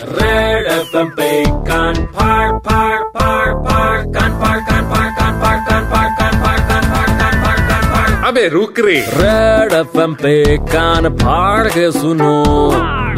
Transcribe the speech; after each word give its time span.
Red 0.00 0.66
FM 0.72 1.08
पे 1.18 1.30
कान 1.68 1.94
फाड़ 2.16 2.50
फाड़ 2.66 2.98
फाड़ 3.14 3.54
फाड़ 3.64 4.00
कान 4.16 4.32
फाड़ 4.40 4.58
कान 4.68 4.84
फाड़ 4.90 5.08
कान 5.18 5.40
फाड़ 5.40 5.58
कान 5.68 5.88
फाड़ 5.92 6.08
कान 6.18 6.36
फाड़ 6.42 6.58
कान 6.68 6.84
फाड़ 6.92 7.08
कान 7.20 7.40
फाड़ 7.44 7.56
कान 7.70 7.88
फाड़ 7.94 8.28
अबे 8.28 8.46
रुक 8.54 8.78
रे 8.86 8.94
रेड 9.22 9.72
एफएम 9.80 10.14
पे 10.22 10.34
कान 10.74 11.08
फाड़ 11.22 11.68
के 11.76 11.90
सुनो 11.98 12.34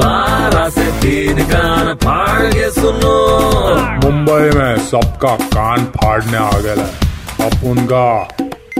बारह 0.00 0.68
से 0.78 0.86
तीन 1.02 1.42
कान 1.50 1.94
फाड़ 2.04 2.46
के 2.54 2.70
सुनो 2.80 3.14
मुंबई 4.04 4.58
में 4.58 4.78
सबका 4.90 5.34
कान 5.56 5.84
फाड़ने 5.98 6.36
आ 6.38 6.50
गया 6.58 6.74
है 6.82 6.88
अब 7.50 7.68
उनका 7.70 8.06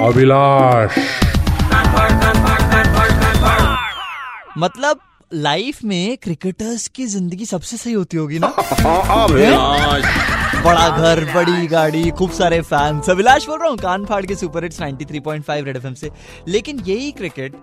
अभिलाष 0.09 0.97
कान 0.97 1.93
फाड़ 1.95 2.11
कान 2.23 2.43
फाड़ 2.47 2.61
कान 2.73 2.93
फाड़ 2.97 3.09
कान 3.21 3.39
फाड़ 3.45 4.59
मतलब 4.65 5.01
लाइफ 5.33 5.85
में 5.85 6.17
क्रिकेटर्स 6.17 6.89
की 6.89 7.07
ज़िंदगी 7.07 7.47
सबसे 7.47 7.77
सही 7.77 7.93
होती 7.93 8.17
होगी 8.17 8.39
ना? 8.39 8.49
बड़ा 10.65 10.99
घर 10.99 11.25
बड़ी 11.35 11.67
गाड़ी 11.67 12.11
खूब 12.11 12.31
सारे 12.31 12.63
फैंस 12.63 13.11
अभिलाष 13.11 13.47
बोल 13.47 13.61
रहा 13.61 13.69
हूँ 13.69 13.79
कान 13.79 14.07
फाड़ 14.07 14.27
के 14.27 14.37
सुपर 14.37 14.65
हिट्स 14.65 14.81
93.5 14.81 15.65
रेड 15.65 15.77
एफएम 15.77 15.95
से। 15.95 16.11
लेकिन 16.49 16.81
यही 16.87 17.13
क्रिकेट 17.13 17.57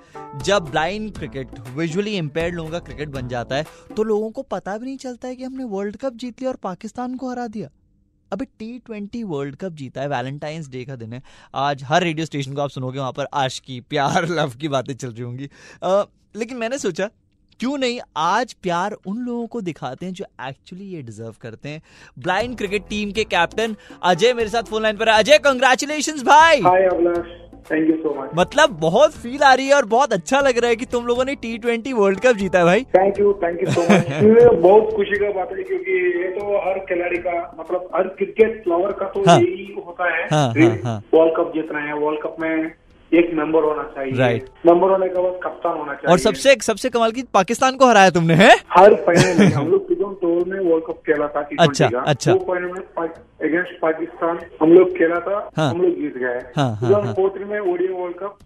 जब 0.45 0.69
ब्लाइंड 0.69 1.17
क्रिकेट 1.17 1.59
विजुअली 1.75 2.17
इम्पेयर्ड 2.17 2.55
लोगों 2.55 2.71
का 2.71 2.79
क्रिकेट 2.79 3.09
बन 3.09 3.27
जाता 3.27 3.55
है 3.55 3.65
तो 3.97 4.03
लोगों 4.03 4.31
को 4.31 4.45
पता 4.45 4.77
भी 4.77 4.85
नहीं 4.85 4.97
चलता 4.97 5.27
है 5.27 5.35
कि 5.35 5.43
हमने 5.43 5.65
वर्ल्ड 5.65 5.97
कप 5.97 6.13
जीत 6.13 6.41
लिया 6.41 6.51
और 6.51 6.57
पाकिस्तान 6.63 7.15
को 7.15 7.31
हरा 7.31 7.47
दिया। 7.47 7.69
अभी 8.31 8.45
टी 8.59 8.79
ट्वेंटी 8.79 9.25
वर्ल्ड 9.25 9.55
कप 9.55 9.73
जीता 9.73 10.01
है 10.01 10.07
वैलेंटाइंस 10.07 10.69
डे 10.69 10.85
का 10.85 10.95
दिन 10.95 11.13
है। 11.13 11.23
आज 11.55 11.83
हर 11.83 12.03
रेडियो 12.03 12.25
स्टेशन 12.25 12.53
को 12.53 12.61
आप 12.61 12.69
सुनोगे 12.69 12.99
वहाँ 12.99 13.11
पर 13.11 13.27
आश 13.35 13.59
की 13.59 13.81
प्यार 13.81 14.29
लव 14.29 14.53
की 14.61 14.69
बातें 14.69 14.95
चल 14.95 15.07
रही 15.07 15.21
होंगी। 15.21 15.49
लेकिन 16.35 16.57
मैंने 16.57 16.77
सोचा 16.77 17.09
क्यों 17.59 17.77
नहीं? 17.77 17.99
आज 18.17 18.53
प्यार 18.53 18.95
उन 19.07 19.17
लोगों 19.17 19.45
को 19.47 19.61
दिखाते 19.61 20.05
हैं 20.05 20.13
जो 20.13 20.25
एक्चुअली 20.47 20.85
ये 20.85 21.01
डिजर्व 21.01 21.35
करते 21.41 21.69
हैं। 21.69 21.81
ब्लाइंड 22.17 22.55
क्रिकेट 22.57 22.83
टीम 22.89 23.11
के 23.11 23.23
कैप्टन 23.25 23.75
अजय 24.03 24.33
मेरे 24.33 24.49
साथ 24.49 24.63
फ़ोन 24.63 24.83
लाइन 24.83 24.97
पर 24.97 25.09
है। 25.09 25.17
अजय 25.19 25.37
कंग्रेचुलेशन 25.45 26.23
भाई! 26.23 26.61
Hi 26.61 26.89
thank 27.71 27.89
you 27.89 27.95
so 27.95 28.13
much 28.17 28.29
मतलब 28.35 28.77
बहुत 28.79 29.13
फील 29.13 29.41
आ 29.43 29.53
रही 29.53 29.67
है 29.67 29.73
और 29.75 29.85
बहुत 29.85 30.13
अच्छा 30.13 30.39
लग 30.41 30.57
रहा 30.57 30.69
है 30.69 30.75
कि 30.75 30.85
तुम 30.85 31.05
लोगों 31.05 31.25
ने 31.25 31.35
टी 31.35 31.57
ट्वेंटी 31.57 31.93
वर्ल्ड 31.93 32.19
कप 32.19 32.35
जीता 32.35 32.59
है 32.59 32.65
भाई। 32.65 32.83
Thank 32.95 33.19
you 33.19 33.33
thank 33.43 33.61
you 33.63 33.71
so 33.71 33.81
much 33.83 34.09
ये 34.09 34.49
बहुत 34.57 34.93
खुशी 34.95 35.19
का 35.19 35.31
बात 35.33 35.51
है 35.51 35.63
क्योंकि 35.63 35.97
ये 36.21 36.29
तो 36.29 36.57
हर 36.67 36.79
खिलाड़ी 36.89 37.17
का 37.17 37.33
मतलब 37.59 37.89
हर 37.95 38.07
क्रिकेट 38.19 38.63
लवर 38.67 38.91
का 38.91 39.07
तो 39.07 39.23
हाँ। 39.27 39.39
यही 39.39 39.73
होता 39.77 40.15
है। 40.15 40.27
हाँ, 40.27 40.47
हाँ, 40.57 40.77
हाँ। 40.83 40.97
वर्ल्ड 41.13 41.35
कप 41.37 41.51
जीतना 41.55 41.79
है। 41.79 41.93
वर्ल्ड 41.95 42.21
कप 42.23 42.35
में 42.39 42.71
एक 43.13 43.29
मेंबर 43.33 43.63
होना 43.63 43.83
चाहिए 43.95 44.17
राइट 44.17 44.41
Right. 44.43 44.65
मेंबर 44.65 44.89
होने 44.89 45.07
के 45.07 45.21
बाद 45.21 45.39
कप्तान 45.43 45.77
होना 45.77 45.93
चाहिए 45.93 46.11
और 46.11 46.19
सबसे 46.19 46.55
सबसे 46.61 46.89
कमाल 46.89 47.11
की 47.11 47.23
पाकिस्तान 47.33 47.75
को 47.75 47.87
हराया 47.87 48.09
तुमने 48.09 48.33
है 48.33 48.49
हर 48.71 48.95
फाइनल 48.95 49.39
में 49.39 49.51
हम 49.57 49.67
लोग 49.67 49.87
पिजोन 49.87 50.13
टोर 50.13 50.43
में 50.47 50.59
वर्ल्ड 50.59 50.83
कप 50.83 51.01
खेला 51.05 51.27
था 51.27 51.41
की 51.41 51.55
अच्छा, 51.59 51.87
अच्छा। 51.87 52.33
वो 52.33 52.45
फाइनल 52.47 52.71
में 52.71 53.07
अगेंस्ट 53.43 53.79
पाकिस्तान 53.81 54.39
हम 54.61 54.73
लोग 54.73 54.91
खेला 54.97 55.19
था 55.19 55.37
हाँ। 55.57 55.69
हम 55.69 55.81
लोग 55.81 55.95
जीत 55.95 56.17
गए 56.17 56.39
हाँ, 56.55 56.69
हाँ, 56.75 56.91
हाँ। 56.91 57.13
में 57.47 57.59
ओडीआई 57.59 57.93
वर्ल्ड 57.93 58.15
कप। 58.15 58.37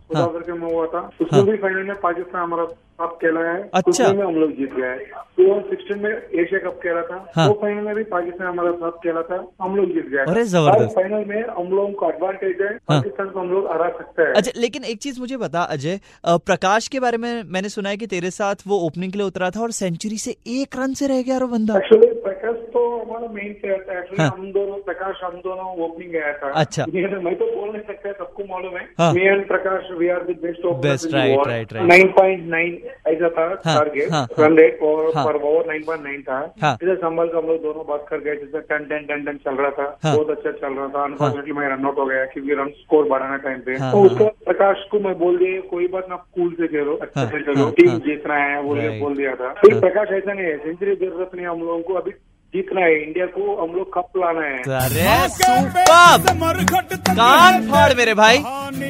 में 0.50 0.74
हुआ 0.74 0.86
था 0.86 1.10
उसमें 1.22 1.40
हाँ। 1.40 1.46
भी 1.46 1.58
फाइनल 1.58 1.84
में 1.84 1.96
पाकिस्तान 2.00 2.42
हमारा 2.42 2.64
साथ 3.02 3.16
खेला 3.22 3.42
है 3.44 3.70
अच्छा। 3.74 4.12
में 4.14 4.24
हम 4.26 4.36
लोग 4.36 4.52
जीत 4.52 4.74
गए 4.74 4.96
टू 5.38 5.44
थाउज़ेंड 5.44 5.70
सिक्सटीन 5.70 6.00
में 6.00 6.12
एशिया 6.42 6.60
कप 6.60 6.80
खेला 6.84 7.02
था 7.02 7.18
हाँ। 7.36 7.48
वो 7.48 7.54
फाइनल 7.62 7.84
में 7.84 7.96
भी 7.96 8.04
पाकिस्तान 8.12 8.48
हमारा 8.48 8.72
साथ 8.82 8.98
खेला 9.04 9.22
था 9.22 9.38
हम 9.62 9.76
लोग 9.76 9.94
जीत 9.94 10.08
गए 10.10 10.26
अरे 10.26 10.44
ज़बरदस्त। 10.46 10.96
फाइनल 10.96 11.26
में 11.28 11.42
हम 11.50 11.70
लोगों 11.70 11.92
को 11.92 12.10
एडवांटेज 12.10 12.62
है 12.62 12.68
हाँ। 12.68 12.78
पाकिस्तान 12.92 13.30
को 13.30 13.40
हम 13.40 13.52
लोग 13.52 13.72
हरा 13.72 13.90
सकते 13.90 14.22
हैं 14.22 14.34
अच्छा 14.34 14.52
लेकिन 14.58 14.84
एक 14.86 15.00
चीज़ 15.00 15.20
मुझे 15.20 15.38
बता 15.38 15.62
अजय 15.76 16.00
प्रकाश 16.26 16.88
के 16.88 17.00
बारे 17.00 17.18
में 17.18 17.32
मैंने 17.48 17.70
सुना 17.70 17.90
है 17.90 17.98
कि 17.98 18.08
तेरे 18.08 18.32
साथ 18.32 18.68
वो 18.68 18.80
ओपनिंग 18.88 19.12
के 19.12 19.18
लिए 19.18 19.28
उतरा 19.28 19.50
था 19.50 19.62
और 19.62 19.72
सेंचुरी 19.74 20.18
से 20.18 20.36
एक 20.60 20.78
रन 20.78 20.94
से 20.94 21.08
रह 21.08 21.22
गया 21.22 21.38
वो 21.38 21.48
बंदा 21.48 21.78
एक्चुअली 21.78 22.08
प्रकाश 22.22 22.56
तो 22.74 22.86
हमारा 23.22 23.34
मेन 23.34 23.54
प्लेयर 23.54 23.86
था 23.88 23.98
एक्चुअली 24.00 24.22
हाँ। 24.22 24.30
हम 24.30 24.52
दोनों 24.52 24.78
प्रकाश 24.84 25.20
हम 25.24 25.36
दोनों 25.42 25.66
ओपनिंग 25.86 26.12
गया 26.12 26.32
था 26.34 26.52
अच्छा। 26.62 26.86
मैं 26.88 27.36
तो 27.36 27.46
बोल 27.48 27.70
नहीं 27.70 27.82
सकता 27.84 28.12
सबको 28.14 28.44
मालूम 28.46 28.78
है 28.78 28.84
हाँ। 29.00 29.12
Me 29.14 29.22
and 29.24 29.48
Prakash 29.48 29.92
we 30.00 30.08
are 30.10 30.24
the 30.24 30.36
best 30.42 30.66
of 30.66 30.80
Best, 30.82 31.14
right, 31.14 31.38
right, 31.42 31.72
right. 31.72 31.88
Nine 31.88 32.12
point 32.12 32.48
nine 32.50 32.78
ऐसा 33.08 33.30
था 33.30 33.46
हाँ, 33.66 33.76
टारगेट 33.76 34.12
हाँ, 34.12 34.26
रन 34.40 34.58
रेट 34.58 34.80
और 34.84 35.12
हाँ। 35.16 35.26
पर 35.26 35.42
ओवर 35.42 35.68
नाइन 35.68 35.84
पॉइंट 35.86 36.04
नाइन 36.04 36.22
था 36.22 36.40
हाँ। 36.62 36.74
इसे 36.84 36.96
संभल 36.98 37.28
कर 37.28 37.38
हम 37.38 37.48
लोग 37.48 37.62
दोनों 37.64 37.86
बात 37.88 38.06
कर 38.10 38.20
गए 38.20 38.36
जैसे 38.36 38.62
टेन 38.72 38.86
टेन 38.86 39.06
टेन 39.08 39.26
टेन 39.26 39.38
चल 39.46 39.62
रहा 39.62 39.72
था 39.72 39.88
हाँ। 40.04 40.16
बहुत 40.16 40.30
अच्छा 40.30 40.52
चल 40.54 40.74
रहा 40.74 40.88
था 40.88 41.04
अनफॉर्चुनेटली 41.04 41.54
मैं 41.54 41.70
रन 41.70 41.86
आउट 41.86 42.00
हो 42.00 42.06
गया 42.06 42.26
क्योंकि 42.34 42.60
रन 42.62 42.70
स्कोर 42.80 43.08
बढ़ाना 43.10 43.38
टाइम 43.40 43.60
पे 43.62 43.78
हाँ, 43.78 43.92
तो 43.92 43.98
हाँ, 43.98 44.06
उसको 44.06 44.26
प्रकाश 44.46 44.88
को 44.92 45.00
मैं 45.00 45.18
बोल 45.20 45.38
दिया 45.38 45.62
कोई 45.70 45.88
बात 45.90 46.10
ना 46.10 46.16
कूल 46.36 46.52
से 46.54 46.68
खेलो 46.68 46.98
अच्छा 46.98 47.22
हाँ, 47.22 47.30
से 47.30 47.42
चलो 47.44 47.64
हाँ, 47.64 47.72
टीम 47.72 47.90
हाँ। 47.90 48.00
जीतना 48.02 48.36
है 48.38 48.62
वो 48.62 48.76
के 48.76 48.90
बोल 49.00 49.16
दिया 49.16 49.36
था 49.36 49.54
फिर 49.62 49.72
हाँ। 49.72 49.82
प्रकाश 49.82 50.12
ऐसा 50.14 50.34
नहीं 50.34 50.46
है 50.46 50.58
सेंचुरी 50.58 50.96
ज़रूरत 50.96 51.32
नहीं 51.36 51.46
है 51.46 51.52
हम 51.52 51.60
लोगों 51.62 51.82
को 51.82 51.94
अभी 51.94 52.12
जीतना 52.54 52.82
है 52.82 52.96
इंडिया 53.02 53.26
को 53.26 53.44
हम 53.58 53.76
लोग 53.76 53.94
कप 53.94 54.18
लाना 54.18 54.42
है। 54.42 54.58
अरे 54.78 55.04
सुपर 55.30 56.64
कान 57.10 57.68
फाड़ 57.68 57.94
मेरे 57.98 58.14
भाई। 58.14 58.38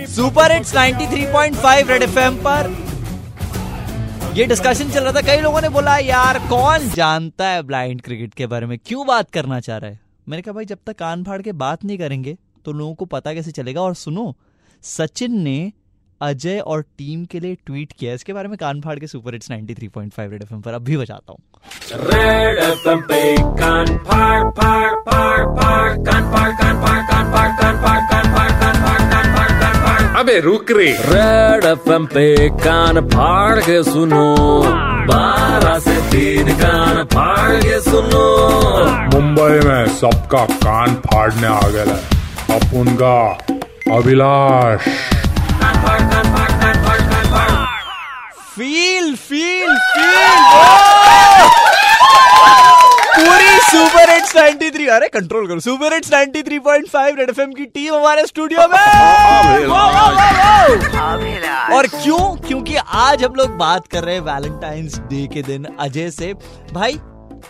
सुपर 0.07 0.51
हिट्स 0.51 0.73
93.5 0.75 1.89
रेड 1.89 2.03
एफएम 2.03 2.38
पर। 2.47 2.69
ये 4.38 4.45
डिस्कशन 4.45 4.89
चल 4.89 5.03
रहा 5.03 5.13
था 5.13 5.22
कई 5.27 5.41
लोगों 5.41 5.61
ने 5.61 5.69
बोला 5.69 5.97
यार 5.97 6.39
कौन 6.49 6.88
जानता 6.89 7.47
है 7.47 7.61
ब्लाइंड 7.63 8.01
क्रिकेट 8.01 8.33
के 8.33 8.47
बारे 8.47 8.66
में? 8.66 8.77
क्यों 8.79 9.05
बात 9.07 9.29
करना 9.29 9.59
चाह 9.59 9.78
रहा 9.78 9.89
है? 9.89 9.99
मैंने 10.29 10.41
कहा 10.41 10.53
भाई 10.53 10.66
जब 10.66 10.78
तक 10.88 10.97
कान 10.99 11.23
फाड़ 11.23 11.41
के 11.41 11.51
बात 11.57 11.83
नहीं 11.85 11.97
करेंगे 11.97 12.38
तो 12.66 12.72
लोगों 12.72 12.95
को 12.95 13.05
पता 13.07 13.33
कैसे 13.33 13.51
चलेगा? 13.51 13.81
और 13.81 13.93
सुनो 13.95 14.33
सचिन 14.83 15.39
ने 15.41 15.72
अजय 16.21 16.59
और 16.59 16.81
टीम 16.81 17.25
के 17.25 17.39
लिए 17.39 17.55
ट्वीट 17.65 17.93
किया 17.99 18.13
इसके 18.13 18.33
बारे 18.33 18.47
में 18.47 18.57
कान 18.57 18.81
फाड़ 18.81 18.97
के 18.99 19.07
सुपर 19.07 19.33
हिट्स 19.33 19.51
93.5 19.51 20.19
रेड 20.19 20.41
एफएम 20.43 20.61
पर 20.61 20.73
अभी 20.73 20.97
बजाता 20.97 21.31
हूँ 21.31 21.39
रेड 21.93 22.57
एफएम 22.57 23.01
पे 23.01 23.37
कान 23.37 23.85
फाड़ 23.85 24.43
फाड़ 24.49 24.89
फाड़ 24.89 25.45
फाड़ 25.55 25.97
कान 25.97 26.31
फाड़ 26.31 26.51
कान 26.51 26.81
फाड़ 26.81 27.01
कान 27.11 27.31
फाड़ 27.33 27.49
कान 27.61 27.81
फाड़ 27.83 28.01
कान 28.09 28.31
फाड़ 28.33 28.51
कान 28.51 28.75
फाड़ 28.81 29.01
कान 29.11 29.35
फाड़ 29.35 29.49
कान 29.59 29.73
फाड़ 29.85 30.19
अबे 30.19 30.39
रुक 30.39 30.71
रे। 30.71 30.91
रेड 31.05 31.65
एफएम 31.65 32.05
पे 32.05 32.49
कान 32.49 33.01
फाड़ 33.07 33.59
के 33.59 33.83
सुनो। 33.83 34.25
बारह 35.05 35.79
से 35.79 35.95
तीन 36.11 36.53
कान 36.55 37.03
फाड़ 37.03 37.55
के 37.55 37.79
सुनो। 37.81 38.25
मुंबई 39.13 39.67
में 39.67 39.87
सबका 39.87 40.45
कान 40.45 40.95
फाड़ने 40.95 41.47
आ 41.47 41.69
गया 41.69 41.83
है। 41.83 41.99
अब 42.57 42.77
उनका 42.79 43.17
अभिलाष। 43.97 45.10
Feel 48.61 49.16
feel 49.16 49.69
feel. 49.75 50.41
पूरी 53.13 53.59
सुपर 53.59 54.09
हिट्स 54.09 54.35
93 54.35 54.88
अरे 54.88 55.07
कंट्रोल 55.07 55.47
करो। 55.47 55.59
सुपर 55.59 55.94
हिट्स 55.94 56.09
93.5 56.09 57.16
रेड 57.17 57.29
एफएम 57.29 57.53
की 57.53 57.66
टीम 57.66 57.94
हमारे 57.95 58.25
स्टूडियो 58.25 58.67
में। 58.67 58.77
और 61.75 61.88
क्यों? 61.88 62.35
क्योंकि 62.38 62.75
आज 62.75 63.23
हम 63.23 63.33
लोग 63.33 63.57
बात 63.57 63.88
कर 63.88 64.03
रहे 64.03 64.16
हैं 64.16 64.22
वैलेंटाइंस 64.22 64.99
डे 64.99 65.25
के 65.33 65.41
दिन 65.41 65.66
अजय 65.79 66.11
से। 66.11 66.33
भाई 66.73 66.99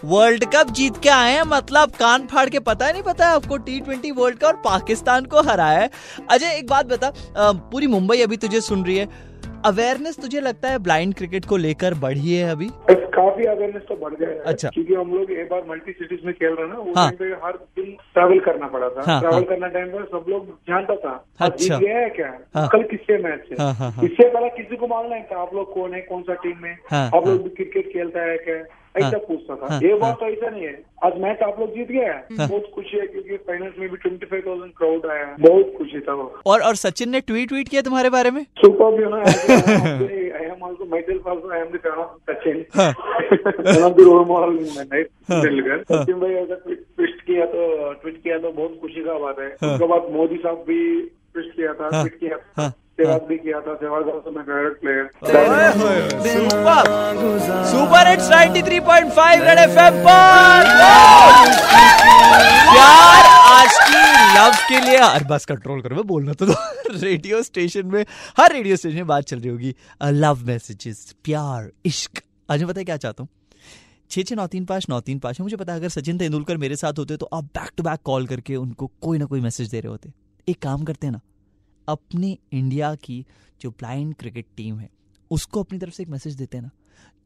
वर्ल्ड 0.06 0.46
कप 0.46 0.70
जीत 0.70 1.02
के 1.04 1.10
आए 1.10 1.34
हैं 1.34 1.44
मतलब 1.48 1.92
कान 1.92 2.28
फाड़ 2.28 2.50
के 2.50 2.60
पता 2.62 2.86
है 2.86 2.94
नहीं 2.94 3.04
पता 3.04 3.28
है 3.28 3.36
आपको 3.36 3.58
टी 3.58 3.80
ट्वेंटी 3.80 4.12
वर्ल्ड 4.12 4.38
कप 4.38 4.46
और 4.46 4.62
पाकिस्तान 4.66 5.26
को 5.26 5.42
हराया 5.42 5.80
है। 5.80 5.90
अजय, 6.30 6.48
एक 6.48 6.68
बात 6.68 6.86
बता 6.86 7.12
पूरी 7.38 7.88
मुंबई 7.88 8.22
अभी 8.22 8.38
तुझे 8.38 8.62
सुन 8.62 8.86
रही 8.86 8.98
है। 8.98 9.31
अवेयरनेस 9.66 10.18
तुझे 10.18 10.40
लगता 10.42 10.70
है 10.70 10.78
ब्लाइंड 10.80 11.14
क्रिकेट 11.14 11.46
को 11.46 11.58
लेकर 11.58 11.94
बढ़ी 12.00 12.34
है 12.34 12.50
अभी 12.50 12.70
काफ़ी 13.12 13.46
अवेयरनेस 13.46 13.84
तो 13.90 13.96
बढ़ 13.96 14.14
गया 14.14 14.30
है 14.30 14.40
अच्छा। 14.52 14.70
क्योंकि 14.70 14.94
हम 14.94 15.14
लोग 15.14 15.32
एक 15.32 15.50
बार 15.50 15.64
मल्टी 15.70 15.92
सिटीज़ 15.92 16.26
में 16.26 16.34
खेल 16.34 16.54
रहे 16.54 16.68
हैं 16.68 16.74
ना 16.74 16.80
उस 16.82 16.98
हाँ। 16.98 17.10
टाइम 17.10 17.18
पे 17.20 17.46
हर 17.46 17.58
दिन 17.78 17.92
ट्रैवल 18.14 18.40
करना 18.40 18.68
पड़ा 18.68 18.90
था 18.90 19.04
हाँ, 19.06 19.20
ट्रैवल 19.20 19.36
हाँ। 19.36 19.44
करना 19.44 19.68
टाइम 19.68 19.88
पर 19.88 20.06
सब 20.12 20.26
लोग 20.30 20.48
जानता 20.70 20.96
था 20.96 21.14
अच्छा। 21.40 21.74
ये 21.74 21.80
गया 21.80 22.00
है 22.00 22.10
क्या 22.10 22.34
हाँ। 22.56 22.68
कल 22.74 22.84
किससे 22.92 23.18
मैच 23.24 23.48
है 23.52 23.58
हाँ, 23.58 23.74
हाँ, 23.74 23.92
हाँ। 23.92 24.06
इससे 24.06 24.30
पहले 24.30 24.50
किसी 24.58 24.76
को 24.76 24.88
मालूम 24.88 25.12
नहीं 25.14 25.24
था 25.24 25.42
आप 25.42 25.54
लोग 25.56 25.74
कौन 25.74 25.94
है 25.94 26.02
कौन 26.02 26.22
सा 26.22 26.34
टीम 26.44 26.58
में 26.62 26.76
हाँ, 26.92 27.06
आप 27.08 27.14
हाँ। 27.16 27.24
लोग 27.26 27.56
क्रिकेट 27.56 27.92
खेलता 27.94 28.22
है 28.22 28.38
क्या 28.38 28.64
ऐसा 28.98 29.08
हाँ, 29.08 29.20
पूछता 29.20 29.56
था 29.56 29.68
हाँ, 29.70 29.80
ये 29.82 29.90
हाँ। 29.90 30.00
बात 30.00 30.16
तो 30.20 30.26
ऐसा 30.26 30.50
नहीं 30.50 30.64
है 30.64 30.84
आज 31.04 31.18
मैच 31.18 31.42
आप 31.42 31.60
लोग 31.60 31.70
जीत 31.76 31.88
गए 31.88 32.06
हैं 32.06 32.48
बहुत 32.48 32.72
खुशी 32.76 32.98
है 32.98 33.08
क्योंकि 33.08 33.38
फाइनल्स 33.38 33.78
में 33.80 33.90
भी 33.90 33.98
ट्वेंटी 33.98 34.26
फाइव 34.26 34.44
थाउज़ेंड 34.48 34.72
क्राउड 34.78 35.06
आया 35.06 35.26
है 35.26 35.36
बहुत 35.40 35.74
खुशी 35.78 36.00
था 36.00 36.14
वो 36.14 36.26
और 36.46 36.62
और 36.62 36.76
सचिन 36.76 37.10
ने 37.10 37.22
ट्वीट 37.22 37.50
ट्वीट 37.50 37.70
किया 37.70 37.82
तुम्हारे 37.82 38.10
बारे 38.10 38.32
में. 38.32 38.46
हाँ. 42.76 42.94
हाँ. 45.30 45.42
हाँ. 45.92 46.04
सचिन 46.04 46.20
भाई 46.20 46.34
ऐसा 46.34 46.56
ट्विस्ट 46.56 47.22
किया 47.22 47.46
तो 47.46 47.94
ट्वीट 47.94 48.22
किया 48.24 48.38
तो 48.38 48.52
बहुत 48.52 48.78
खुशी 48.82 49.04
का 49.04 49.18
बात 49.20 49.40
है 49.40 49.48
हाँ. 49.62 49.74
उसके 49.74 49.88
बाद 49.88 50.12
मोदी 50.12 50.36
साहब 50.36 50.64
भी 50.68 51.02
ट्विस्ट 51.34 51.56
किया 51.56 51.74
था 51.74 51.90
हाँ. 51.94 52.04
ट्वीट 52.04 52.20
किया 52.20 52.38
हाँ. 53.06 53.14
था 53.14 53.18
सहवाग 53.18 53.30
भी 53.30 53.38
किया 53.38 53.60
था। 53.60 53.76
Sehwag 53.76 54.06
also 54.12 54.32
my 54.36 54.44
favorite 54.48 54.78
player. 54.82 55.06
Super. 56.28 56.84
Super 57.72 58.08
hits 58.08 58.30
93.5 58.30 59.42
Red 59.42 59.60
FM 59.60 60.00
पर। 60.08 60.66
प्यार 62.72 63.26
आज 63.52 63.78
की 63.90 64.04
लव 64.38 64.52
के 64.70 64.80
लिए 64.86 64.98
अरे 64.98 65.26
बस 65.26 65.46
कंट्रोल 65.46 65.82
करो 65.82 65.96
मैं 65.96 66.08
बोलना 66.08 66.34
तो 66.34 66.46
रेडियो 66.92 67.44
स्टेशन 67.44 67.86
में 67.94 68.06
हर 68.40 68.54
रेडियो 68.54 68.76
स्टेशन 68.76 68.96
में 68.96 69.08
बात 69.08 69.24
चल 69.24 69.40
रही 69.40 69.50
होगी। 69.50 69.76
लव 70.04 70.38
मैसेजेस 70.48 71.16
प्यार 71.24 71.72
इश्क। 71.86 72.22
आज 72.52 72.60
मैं 72.60 72.70
पता 72.70 72.80
है 72.80 72.86
क्या 72.86 72.98
चाहता 72.98 73.24
हूँ? 73.24 73.30
छः 74.12 74.24
छः 74.24 74.36
नौ 74.36 74.48
तीन 74.48 74.66
पाँच 74.66 74.86
नौ 74.90 75.00
तीन 75.00 75.20
पाँच। 75.20 75.42
मुझे 75.42 75.56
पता 75.56 75.74
है 75.74 75.80
अगर 75.80 75.90
सचिन 75.90 76.18
तेंदुलकर 76.18 76.58
मेरे 76.58 76.76
साथ 76.76 76.94
होते 77.00 77.18
तो 77.18 77.30
आप 77.34 77.44
बैक 77.44 77.72
टू 77.78 77.84
बैक 77.84 78.00
कॉल 78.06 78.28
करके 78.28 78.56
उनको 78.56 78.92
कोई 79.02 79.18
ना 79.18 79.26
कोई 79.26 79.42
मैसेज 79.42 79.70
दे 79.70 79.80
रहे 79.80 79.92
होते। 79.92 80.12
एक 80.48 80.62
काम 80.62 80.84
करते 80.84 81.08
हैं 81.08 81.12
ना 81.14 81.20
अपनी 81.92 82.38
इंडिया 82.54 82.94
की 82.96 83.26
जो 83.62 83.70
ब्लाइंड 83.70 84.14
क्रिकेट 84.16 84.46
टीम 84.58 84.80
है, 84.80 84.90
उसको 85.32 85.64
अपनी 85.64 85.80
तरफ़ 85.80 85.94
से 85.94 86.04
एक 86.04 86.10
मैसेज 86.10 86.36
देते 86.36 86.58
हैं 86.58 86.64
ना। 86.64 86.70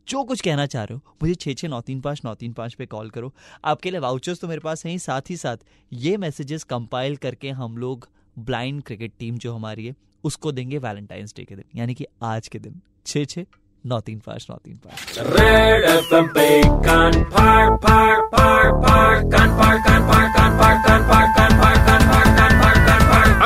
जो 0.08 0.24
कुछ 0.24 0.42
कहना 0.42 0.66
चाह 0.66 0.84
रहे 0.84 0.96
हो, 0.96 1.02
मुझे 1.24 1.36
छः 1.36 1.54
छः 1.54 1.68
नौ 1.68 1.80
तीन 1.82 2.02
पाँच, 2.02 2.22
नौ 2.26 2.34
तीन 2.36 2.54
पाँच 2.54 2.74
पे 2.74 2.86
कॉल 2.86 3.10
करो। 3.10 3.34
आपके 3.66 3.92
लिए 3.92 4.00
वाउचर्स 4.00 4.42
तो 4.42 4.48
मेरे 4.48 4.60
पास 4.60 4.86
हैं 4.86 4.98
साथ 4.98 5.30
ही 5.30 5.38
साथ 5.38 5.58
ये 5.92 6.18
मैसेजेस 6.18 6.64
कंपाइल 6.64 7.16
करके 7.18 7.50
हम 7.52 7.78
लोग 7.78 8.10
ब्लाइंड 8.40 8.84
क्रिकेट 8.84 9.14
टीम 9.20 9.38
जो 9.38 9.54
हमारी 9.54 9.86
है, 9.86 9.96
उसको 10.24 10.52
देंगे 10.52 10.78
वैलेंटाइंस 10.78 11.34
डे 11.38 11.44
के 11.44 11.56
दिन, 11.56 11.66
यानी 11.76 11.94
कि 11.94 12.06
आज 12.24 12.48
के 12.48 12.60
दिन। 12.60 12.82
छः 13.06 13.26
छः 13.26 13.46
नौ 13.84 14.00
तीन 14.00 14.20
पाँच, 14.20 14.48
नौ 14.50 14.56
तीन 14.56 14.76
पाँच। 14.76 15.20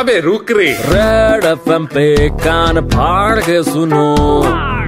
अबे 0.09 0.19
रुक 0.19 0.51
रे। 0.51 0.67
रेड 0.89 1.43
एफएम 1.45 1.85
पे 1.85 2.03
कान 2.43 2.79
फाड़ 2.89 3.39
के 3.39 3.61
सुनो। 3.63 4.05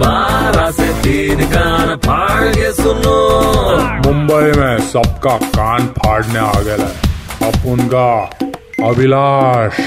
बारह 0.02 0.70
से 0.72 0.88
तीन 1.04 1.44
कान 1.50 1.96
फाड़ 2.06 2.48
के 2.56 2.72
सुनो। 2.74 3.18
मुंबई 4.06 4.52
में 4.60 4.80
सबका 4.88 5.36
कान 5.58 5.86
फाड़ने 6.00 6.40
आ 6.40 6.62
गया 6.62 6.88
अब 7.48 7.68
उनका 7.72 8.10
अभिलाष। 8.90 9.80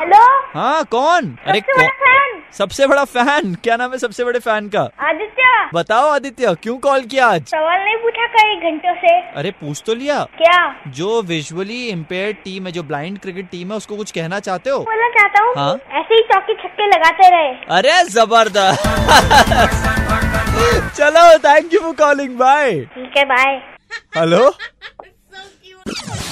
हेलो? 0.00 0.24
हाँ 0.54 0.84
कौन? 0.90 1.34
अरे 1.46 1.60
कौन 1.70 1.86
सबसे 2.58 2.86
बड़ा 2.86 3.04
फ़ैन? 3.04 3.54
क्या 3.54 3.76
नाम 3.76 3.92
है 3.92 3.98
सबसे 3.98 4.24
बड़े 4.24 4.38
फ़ैन 4.38 4.68
का? 4.68 4.80
आदित्य। 5.08 5.42
बताओ 5.74 6.08
आदित्य 6.10 6.54
क्यों 6.62 6.76
कॉल 6.78 7.02
किया 7.10 7.26
आज? 7.26 7.42
सवाल 7.48 7.80
नहीं 7.84 7.96
पूछा 7.96 8.26
कई 8.26 8.56
घंटों 8.70 8.94
से। 8.94 9.12
अरे 9.40 9.50
पूछ 9.60 9.82
तो 9.86 9.94
लिया। 9.94 10.22
क्या? 10.38 10.56
जो 10.98 11.20
विजुअली 11.22 11.86
इम्पेयर 11.88 12.32
टीम 12.44 12.66
है 12.66 12.72
जो 12.72 12.82
ब्लाइंड 12.82 13.18
क्रिकेट 13.18 13.48
टीम 13.50 13.70
है 13.70 13.76
उसको 13.76 13.96
कुछ 13.96 14.10
कहना 14.10 14.40
चाहते 14.40 14.70
हो? 14.70 14.78
बोलना 14.78 15.08
चाहता 15.18 15.42
हूँ। 15.44 15.52
हाँ? 15.56 15.74
ऐसे 16.00 16.14
ही 16.14 16.22
चौके 16.32 16.54
छक्के 16.62 16.86
लगाते 16.86 17.30
रहे। 17.36 17.52
अरे 17.78 18.02
ज़बरदस्त। 18.10 18.82
चलो 20.96 21.22
thank 21.38 21.74
you 21.74 21.80
for 21.80 21.94
calling 21.98 22.36
bye 22.38 22.80
ठीक 22.94 23.16
है 23.16 23.24
bye 23.24 23.60
hello 24.16 24.52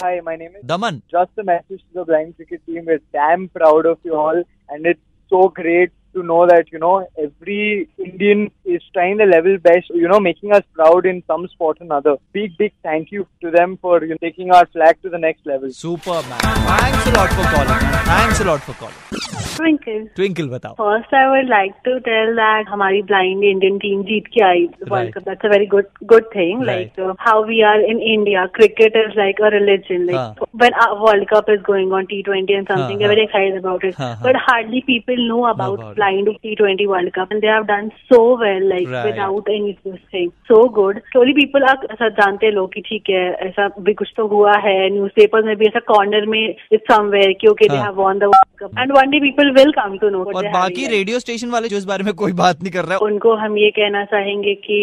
Hi, 0.01 0.11
my 0.27 0.35
name 0.41 0.51
is 0.57 0.65
Daman 0.65 1.01
just 1.15 1.41
a 1.43 1.45
message 1.47 1.81
to 1.81 1.99
the 1.99 2.05
blind 2.09 2.35
cricket 2.37 2.61
team. 2.67 2.85
We're 2.91 3.01
damn 3.17 3.47
proud 3.59 3.87
of 3.93 3.97
you 4.09 4.19
all, 4.25 4.37
and 4.69 4.87
it's 4.91 5.01
so 5.33 5.41
great 5.57 5.91
to 6.19 6.27
know 6.27 6.47
that 6.47 6.73
you 6.73 6.79
know 6.79 7.07
every 7.27 7.89
Indian 7.99 8.51
is 8.65 8.83
trying 8.93 9.17
the 9.19 9.27
level 9.27 9.59
best, 9.59 9.91
you 9.91 10.09
know, 10.09 10.21
making 10.21 10.53
us 10.53 10.65
proud 10.75 11.07
in 11.07 11.23
some 11.27 11.47
sport 11.49 11.79
or 11.81 11.85
another. 11.85 12.17
Big, 12.33 12.57
big 12.59 12.73
thank 12.83 13.13
you 13.13 13.27
to 13.43 13.51
them 13.51 13.77
for 13.81 14.03
you 14.05 14.11
know, 14.11 14.17
taking 14.21 14.51
our 14.51 14.67
flag 14.67 15.01
to 15.03 15.11
the 15.11 15.19
next 15.19 15.47
level. 15.47 15.73
Super 15.73 16.23
man! 16.31 16.41
Thanks 16.41 17.07
a 17.07 17.13
lot 17.13 17.31
for 17.31 17.45
calling. 17.55 17.69
Man. 17.69 18.05
Thanks 18.05 18.41
a 18.41 18.45
lot 18.45 18.63
for 18.63 18.75
calling. 18.75 19.48
Twinkle 19.59 20.07
Twinkle 20.17 20.49
बताओ। 20.49 20.75
First 20.75 21.15
I 21.15 21.27
would 21.27 21.49
like 21.51 21.73
to 21.85 21.99
tell 22.09 22.35
that 22.37 22.69
हमारी 22.69 23.03
blind 23.11 23.45
Indian 23.45 23.79
team 23.79 24.03
जीत 24.11 24.27
के 24.35 24.45
आई। 24.45 24.65
World 24.91 25.13
cup 25.15 25.29
that's 25.29 25.47
a 25.47 25.49
very 25.53 25.67
good 25.75 25.87
good 26.13 26.25
thing 26.35 26.63
like 26.65 27.01
how 27.21 27.45
we 27.45 27.61
are 27.71 27.81
in 27.91 28.01
India 28.15 28.45
cricket 28.59 28.97
is 28.97 29.19
like 29.19 29.43
a 29.43 29.49
religion 29.57 30.05
like 30.11 30.45
when 30.63 30.75
world 31.01 31.29
cup 31.31 31.51
is 31.51 31.61
going 31.67 31.93
on 31.93 32.05
T 32.13 32.23
twenty 32.23 32.55
and 32.55 32.67
something 32.69 33.03
very 33.09 33.23
excited 33.23 33.59
about 33.59 33.85
it 33.85 33.95
but 34.25 34.37
hardly 34.49 34.81
people 34.87 35.23
know 35.29 35.41
about 35.51 35.81
blind 35.95 36.33
T 36.43 36.55
twenty 36.55 36.87
world 36.87 37.13
cup 37.15 37.33
and 37.33 37.41
they 37.41 37.49
have 37.49 37.65
done 37.73 37.89
so 38.13 38.21
well 38.45 38.69
like 38.69 38.89
without 39.07 39.49
any 39.51 39.73
thing 39.85 40.31
so 40.49 40.63
good 40.81 40.99
story 41.09 41.33
people 41.33 41.67
सब 41.91 42.09
जानते 42.21 42.51
लोग 42.51 42.73
की 42.75 42.81
ठीक 42.89 43.11
है 43.11 43.27
ऐसा 43.49 43.69
भी 43.81 43.95
कुछ 43.95 44.13
तो 44.17 44.27
हुआ 44.27 44.57
है 44.67 44.79
न्यूज़ 44.91 45.45
में 45.47 45.57
भी 45.57 45.67
ऐसा 45.67 45.81
कॉर्नर 45.89 46.27
में 46.27 46.43
इट 46.73 46.81
समवेयर 46.93 47.33
क्योंकि 47.41 47.69
they 47.69 47.77
have 47.77 47.95
won 47.95 48.19
the 48.19 48.25
world 48.33 48.59
cup 48.63 48.79
and 48.79 48.93
one 48.97 49.11
day 49.11 49.21
people 49.21 49.48
will 49.51 49.71
come 49.73 49.97
to 49.99 50.09
know 50.11 50.25
और 50.37 50.49
बाकी 50.53 50.87
रेडियो 50.87 51.19
स्टेशन 51.19 51.51
वाले 51.51 51.69
जो 51.69 51.77
इस 51.77 51.85
बारे 51.85 52.05
में 52.05 52.13
कोई 52.23 52.33
बात 52.41 52.63
नहीं 52.63 52.73
कर 52.73 52.85
रहे 52.85 52.99
उनको 53.07 53.35
हम 53.43 53.57
ये 53.59 53.71
कहना 53.79 54.05
चाहेंगे 54.13 54.55
कि 54.67 54.81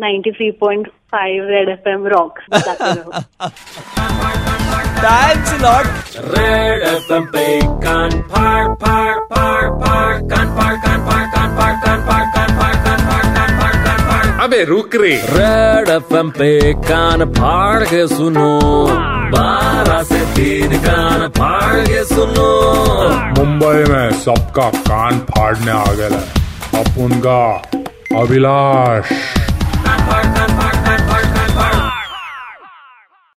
93.5 0.00 1.40
Red 1.50 1.68
FM 1.68 2.06
rock 2.14 2.40
thanks 4.96 5.52
a 5.54 5.58
lot 5.62 5.86
Red 6.36 6.82
FM 6.94 7.24
पे 7.34 7.46
कान 7.86 8.10
फाड़ 8.32 8.66
फाड़ 8.84 9.16
फाड़ 9.32 9.66
फाड़ 9.80 10.14
कान 10.30 10.46
फाड़ 10.56 10.76
कान 10.84 10.98
फाड़ 11.08 11.26
कान 11.34 11.50
फाड़ 11.58 11.74
कान 11.84 12.00
फाड़ 12.08 12.24
कान 12.36 12.56
फाड़ 12.58 12.76
कान 12.84 13.00
फाड़ 13.08 13.26
कान 13.36 13.50
फाड़ 13.60 13.76
कान 13.84 13.98
फाड़। 14.08 14.44
अबे 14.44 14.62
रुक 14.64 14.96
रे। 14.96 15.14
रेड 15.36 15.88
एफएम 15.88 16.30
पे 16.38 16.50
कान 16.88 17.24
फाड़ 17.32 17.82
के 17.84 18.06
सुनो। 18.08 18.50
बारह 19.86 20.02
से 20.02 20.20
तीन 20.34 20.72
कान 20.82 21.26
फाड़ 21.36 21.80
के 21.86 22.02
सुनो। 22.04 22.46
मुंबई 23.38 23.92
में 23.92 24.10
सबका 24.20 24.68
कान 24.88 25.18
फाड़ने 25.30 25.70
आ 25.70 25.92
गया 25.92 26.80
अब 26.80 26.98
उनका 27.04 27.42
अभिलाष। 28.20 29.12